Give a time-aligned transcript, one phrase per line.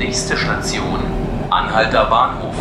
[0.00, 0.98] Nächste Station,
[1.50, 2.54] Anhalter Bahnhof.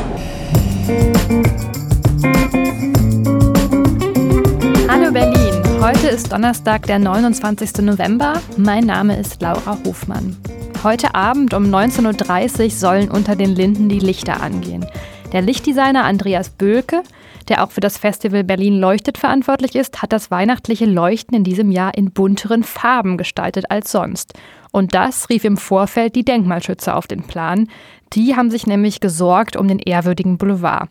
[4.90, 7.78] Hallo Berlin, heute ist Donnerstag, der 29.
[7.78, 8.34] November.
[8.58, 10.36] Mein Name ist Laura Hofmann.
[10.84, 14.86] Heute Abend um 19.30 Uhr sollen unter den Linden die Lichter angehen.
[15.32, 17.04] Der Lichtdesigner Andreas Böhlke,
[17.50, 21.70] der auch für das Festival Berlin Leuchtet verantwortlich ist, hat das weihnachtliche Leuchten in diesem
[21.70, 24.34] Jahr in bunteren Farben gestaltet als sonst.
[24.72, 27.68] Und das rief im Vorfeld die Denkmalschützer auf den Plan.
[28.14, 30.90] Die haben sich nämlich gesorgt um den ehrwürdigen Boulevard.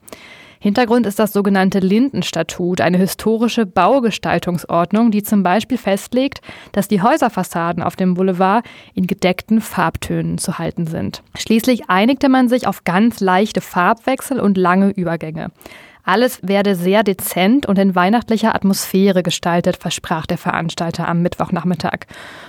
[0.60, 6.40] Hintergrund ist das sogenannte Lindenstatut, eine historische Baugestaltungsordnung, die zum Beispiel festlegt,
[6.72, 11.22] dass die Häuserfassaden auf dem Boulevard in gedeckten Farbtönen zu halten sind.
[11.36, 15.50] Schließlich einigte man sich auf ganz leichte Farbwechsel und lange Übergänge.
[16.08, 22.06] Alles werde sehr dezent und in weihnachtlicher Atmosphäre gestaltet, versprach der Veranstalter am Mittwochnachmittag.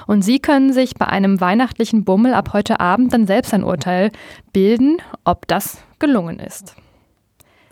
[0.08, 4.12] Und Sie können sich bei einem weihnachtlichen Bummel ab heute Abend dann selbst ein Urteil
[4.54, 6.74] bilden, ob das gelungen ist.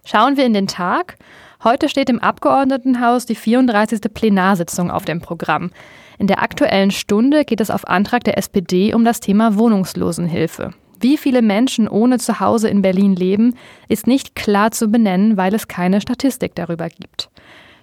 [0.09, 1.17] Schauen wir in den Tag.
[1.65, 3.99] Heute steht im Abgeordnetenhaus die 34.
[4.13, 5.69] Plenarsitzung auf dem Programm.
[6.17, 10.73] In der aktuellen Stunde geht es auf Antrag der SPD um das Thema Wohnungslosenhilfe.
[11.01, 13.55] Wie viele Menschen ohne Zuhause in Berlin leben,
[13.89, 17.29] ist nicht klar zu benennen, weil es keine Statistik darüber gibt.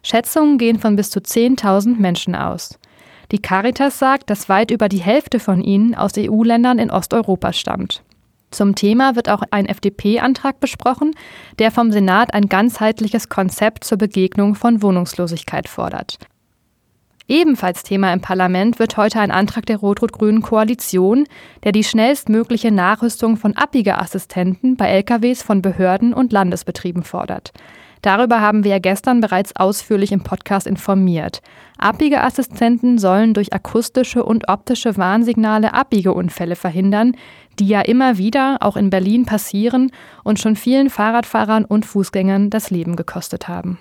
[0.03, 2.79] Schätzungen gehen von bis zu 10.000 Menschen aus.
[3.33, 8.03] Die Caritas sagt, dass weit über die Hälfte von ihnen aus EU-Ländern in Osteuropa stammt.
[8.55, 11.11] Zum Thema wird auch ein FDP-Antrag besprochen,
[11.59, 16.19] der vom Senat ein ganzheitliches Konzept zur Begegnung von Wohnungslosigkeit fordert.
[17.27, 21.27] Ebenfalls Thema im Parlament wird heute ein Antrag der rot-rot-grünen Koalition,
[21.65, 27.53] der die schnellstmögliche Nachrüstung von Abbiegeassistenten bei LKWs von Behörden und Landesbetrieben fordert.
[28.05, 31.41] Darüber haben wir ja gestern bereits ausführlich im Podcast informiert.
[31.79, 37.17] Abbiegeassistenten sollen durch akustische und optische Warnsignale Abbiegeunfälle verhindern,
[37.59, 39.91] die ja immer wieder auch in Berlin passieren
[40.23, 43.79] und schon vielen Fahrradfahrern und Fußgängern das Leben gekostet haben.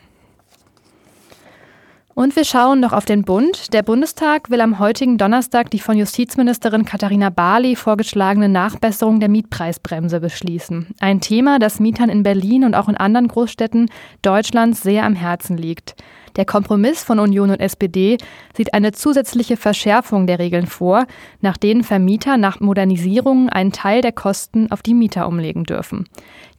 [2.16, 3.74] Und wir schauen noch auf den Bund.
[3.74, 10.20] Der Bundestag will am heutigen Donnerstag die von Justizministerin Katharina Barley vorgeschlagene Nachbesserung der Mietpreisbremse
[10.20, 10.88] beschließen.
[11.00, 13.90] Ein Thema, das Mietern in Berlin und auch in anderen Großstädten
[14.22, 15.96] Deutschlands sehr am Herzen liegt.
[16.36, 18.18] Der Kompromiss von Union und SPD
[18.56, 21.06] sieht eine zusätzliche Verschärfung der Regeln vor,
[21.42, 26.08] nach denen Vermieter nach Modernisierungen einen Teil der Kosten auf die Mieter umlegen dürfen.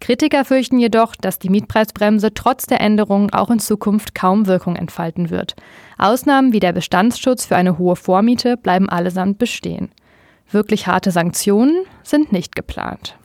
[0.00, 5.30] Kritiker fürchten jedoch, dass die Mietpreisbremse trotz der Änderungen auch in Zukunft kaum Wirkung entfalten
[5.30, 5.56] wird.
[5.98, 9.90] Ausnahmen wie der Bestandsschutz für eine hohe Vormiete bleiben allesamt bestehen.
[10.50, 13.16] Wirklich harte Sanktionen sind nicht geplant.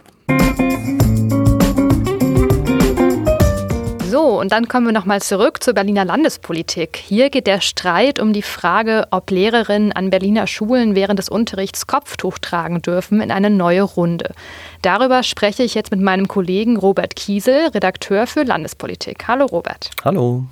[4.09, 6.97] So, und dann kommen wir nochmal zurück zur Berliner Landespolitik.
[6.97, 11.85] Hier geht der Streit um die Frage, ob Lehrerinnen an Berliner Schulen während des Unterrichts
[11.85, 14.33] Kopftuch tragen dürfen, in eine neue Runde.
[14.81, 19.27] Darüber spreche ich jetzt mit meinem Kollegen Robert Kiesel, Redakteur für Landespolitik.
[19.27, 19.91] Hallo Robert.
[20.03, 20.45] Hallo.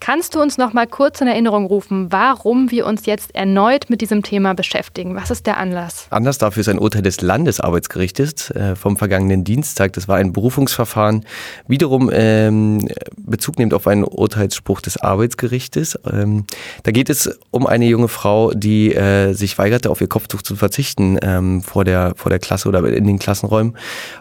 [0.00, 4.00] Kannst du uns noch mal kurz in Erinnerung rufen, warum wir uns jetzt erneut mit
[4.00, 5.14] diesem Thema beschäftigen?
[5.14, 6.06] Was ist der Anlass?
[6.10, 9.92] Anlass dafür ist ein Urteil des Landesarbeitsgerichtes äh, vom vergangenen Dienstag.
[9.94, 11.24] Das war ein Berufungsverfahren,
[11.66, 15.98] wiederum ähm, Bezug nimmt auf einen Urteilsspruch des Arbeitsgerichtes.
[16.10, 16.44] Ähm,
[16.82, 20.56] da geht es um eine junge Frau, die äh, sich weigerte, auf ihr Kopftuch zu
[20.56, 23.76] verzichten ähm, vor, der, vor der Klasse oder in den Klassenräumen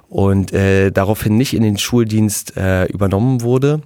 [0.09, 3.81] und äh, daraufhin nicht in den Schuldienst äh, übernommen wurde.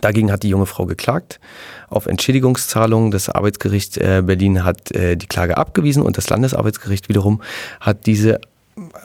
[0.00, 1.38] Dagegen hat die junge Frau geklagt
[1.88, 3.10] auf Entschädigungszahlungen.
[3.10, 7.42] Das Arbeitsgericht äh, Berlin hat äh, die Klage abgewiesen und das Landesarbeitsgericht wiederum
[7.80, 8.40] hat diese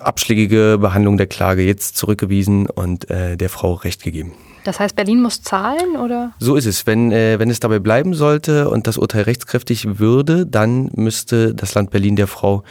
[0.02, 4.34] abschlägige Behandlung der Klage jetzt zurückgewiesen und äh, der Frau Recht gegeben.
[4.64, 6.34] Das heißt, Berlin muss zahlen, oder?
[6.40, 6.86] So ist es.
[6.86, 11.74] Wenn, äh, wenn es dabei bleiben sollte und das Urteil rechtskräftig würde, dann müsste das
[11.74, 12.64] Land Berlin der Frau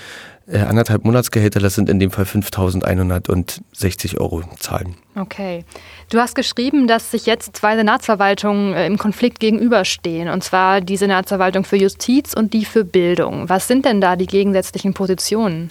[0.49, 4.95] äh, anderthalb Monatsgehälter, das sind in dem Fall 5.160 Euro zahlen.
[5.17, 5.65] Okay.
[6.11, 10.97] Du hast geschrieben, dass sich jetzt zwei Senatsverwaltungen äh, im Konflikt gegenüberstehen, und zwar die
[10.97, 13.49] Senatsverwaltung für Justiz und die für Bildung.
[13.49, 15.71] Was sind denn da die gegensätzlichen Positionen?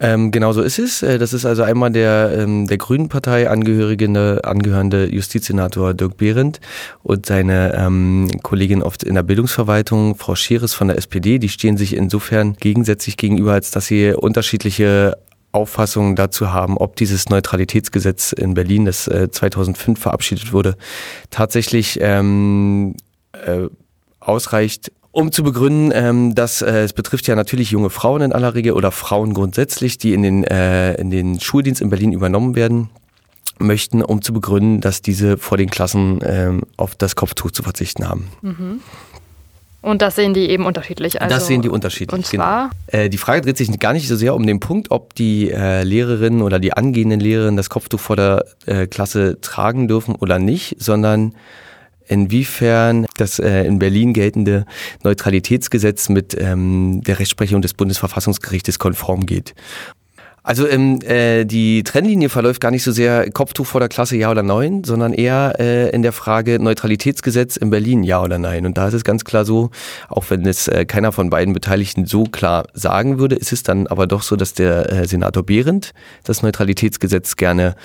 [0.00, 1.02] Ähm, genau so ist es.
[1.02, 6.60] Äh, das ist also einmal der, ähm, der Grünen Partei angehörige, angehörende Justizsenator Dirk Behrendt
[7.02, 11.38] und seine ähm, Kollegin oft in der Bildungsverwaltung, Frau Scheres von der SPD.
[11.38, 15.18] Die stehen sich insofern gegensätzlich gegenüber, als dass sie unterschiedliche
[15.52, 20.76] Auffassungen dazu haben, ob dieses Neutralitätsgesetz in Berlin, das äh, 2005 verabschiedet wurde,
[21.30, 22.94] tatsächlich ähm,
[23.32, 23.66] äh,
[24.20, 28.54] ausreicht, um zu begründen, ähm, dass äh, es betrifft ja natürlich junge Frauen in aller
[28.54, 32.90] Regel oder Frauen grundsätzlich, die in den, äh, in den Schuldienst in Berlin übernommen werden
[33.58, 38.08] möchten, um zu begründen, dass diese vor den Klassen ähm, auf das Kopftuch zu verzichten
[38.08, 38.28] haben.
[38.42, 38.80] Mhm.
[39.82, 41.22] Und das sehen die eben unterschiedlich.
[41.22, 42.16] Also, das sehen die unterschiedlich.
[42.16, 42.70] Und zwar?
[42.90, 43.04] Genau.
[43.04, 45.84] Äh, die Frage dreht sich gar nicht so sehr um den Punkt, ob die äh,
[45.84, 50.76] Lehrerinnen oder die angehenden Lehrerinnen das Kopftuch vor der äh, Klasse tragen dürfen oder nicht,
[50.78, 51.34] sondern
[52.10, 54.66] inwiefern das äh, in Berlin geltende
[55.04, 59.54] Neutralitätsgesetz mit ähm, der Rechtsprechung des Bundesverfassungsgerichtes konform geht.
[60.42, 64.30] Also ähm, äh, die Trennlinie verläuft gar nicht so sehr Kopftuch vor der Klasse ja
[64.30, 68.64] oder nein, sondern eher äh, in der Frage Neutralitätsgesetz in Berlin ja oder nein.
[68.64, 69.70] Und da ist es ganz klar so,
[70.08, 73.86] auch wenn es äh, keiner von beiden Beteiligten so klar sagen würde, ist es dann
[73.86, 75.92] aber doch so, dass der äh, Senator Behrendt
[76.24, 77.76] das Neutralitätsgesetz gerne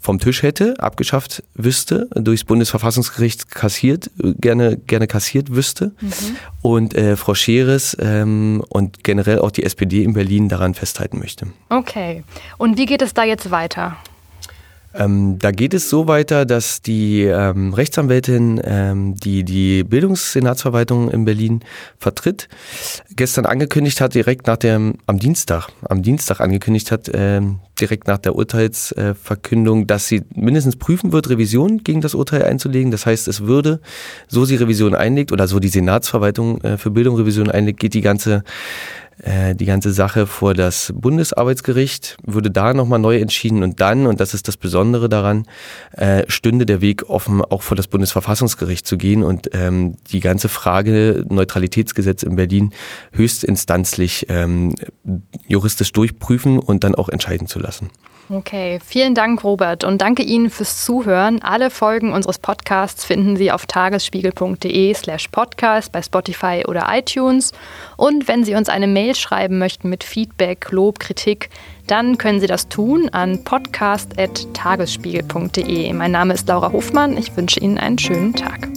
[0.00, 5.92] vom Tisch hätte, abgeschafft wüsste, durchs Bundesverfassungsgericht kassiert, gerne, gerne kassiert wüsste.
[6.00, 6.36] Mhm.
[6.62, 11.48] Und äh, Frau Scheres ähm, und generell auch die SPD in Berlin daran festhalten möchte.
[11.68, 12.22] Okay.
[12.58, 13.96] Und wie geht es da jetzt weiter?
[14.98, 21.24] Ähm, da geht es so weiter, dass die ähm, Rechtsanwältin, ähm, die die Bildungssenatsverwaltung in
[21.24, 21.60] Berlin
[21.98, 22.48] vertritt,
[23.14, 28.18] gestern angekündigt hat, direkt nach dem, am Dienstag, am Dienstag angekündigt hat, ähm, direkt nach
[28.18, 32.90] der Urteilsverkündung, dass sie mindestens prüfen wird, Revision gegen das Urteil einzulegen.
[32.90, 33.80] Das heißt, es würde,
[34.26, 38.00] so sie Revision einlegt oder so die Senatsverwaltung äh, für Bildung Revision einlegt, geht die
[38.00, 38.42] ganze äh,
[39.20, 44.34] die ganze Sache vor das Bundesarbeitsgericht, würde da nochmal neu entschieden und dann, und das
[44.34, 45.46] ist das Besondere daran,
[45.92, 50.48] äh, stünde der Weg offen, auch vor das Bundesverfassungsgericht zu gehen und ähm, die ganze
[50.48, 52.72] Frage Neutralitätsgesetz in Berlin
[53.12, 54.74] höchstinstanzlich ähm,
[55.46, 57.90] juristisch durchprüfen und dann auch entscheiden zu lassen.
[58.30, 61.40] Okay, vielen Dank, Robert, und danke Ihnen fürs Zuhören.
[61.42, 67.52] Alle Folgen unseres Podcasts finden Sie auf tagesspiegel.de/slash podcast bei Spotify oder iTunes.
[67.96, 71.48] Und wenn Sie uns eine Mail schreiben möchten mit Feedback, Lob, Kritik,
[71.86, 75.90] dann können Sie das tun an podcast.tagesspiegel.de.
[75.94, 77.16] Mein Name ist Laura Hofmann.
[77.16, 78.68] Ich wünsche Ihnen einen schönen Tag.